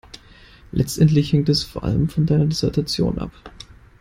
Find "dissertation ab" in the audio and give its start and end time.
2.47-3.31